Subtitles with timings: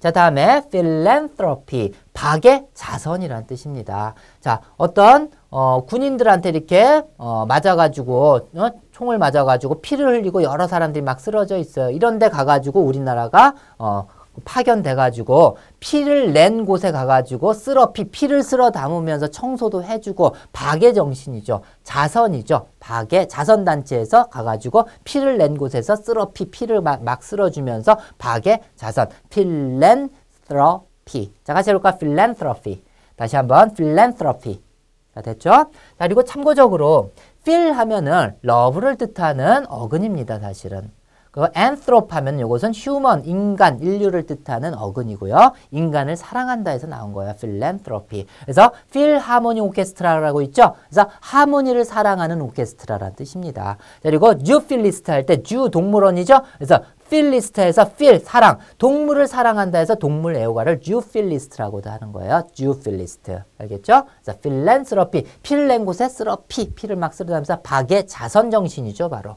[0.00, 1.92] 자, 다음에 philanthropy.
[2.14, 4.14] 박의 자선이라는 뜻입니다.
[4.40, 11.20] 자, 어떤 어, 군인들한테 이렇게 어, 맞아가지고 어, 총을 맞아가지고 피를 흘리고 여러 사람들이 막
[11.20, 11.90] 쓰러져 있어요.
[11.90, 14.06] 이런데 가가지고 우리나라가 어,
[14.44, 21.62] 파견돼가지고 피를 낸 곳에 가가지고 쓸어 피 피를 쓸어 담으면서 청소도 해주고 박의 정신이죠.
[21.82, 22.66] 자선이죠.
[22.80, 29.08] 박의 자선 단체에서 가가지고 피를 낸 곳에서 쓸어 피 피를 막, 막 쓸어주면서 박의 자선.
[29.30, 31.32] 필랜트로피.
[31.44, 31.98] 자 같이 해볼까?
[31.98, 32.84] 필랜트로피.
[33.16, 34.62] 다시 한번 필랜트로피.
[35.14, 35.50] 자 됐죠?
[35.50, 37.10] 자 그리고 참고적으로
[37.42, 40.92] feel 하면은 love를 뜻하는 어근입니다 사실은
[41.30, 45.52] 그 anthrope 하면 이것은 human, 인간, 인류를 뜻하는 어근이고요.
[45.70, 47.34] 인간을 사랑한다 해서 나온 거예요.
[47.38, 48.26] philanthropy.
[48.42, 50.74] 그래서 philharmonic orchestra라고 있죠.
[50.88, 53.76] 그래서 하모니를 사랑하는 오케스트라라는 뜻입니다.
[54.02, 56.40] 그리고 zoophilist 할때 zoo 동물원이죠.
[56.56, 62.46] 그래서 philist에서 phil 사랑, 동물을 사랑한다 해서 동물 애호가를 zoophilist라고도 하는 거예요.
[62.54, 63.32] zoophilist.
[63.58, 64.04] 알겠죠?
[64.40, 69.36] philanthropy, 피를 낸 곳에 쓰러 피, 피를 막 쓰러다면서 박의 자선 정신이죠, 바로.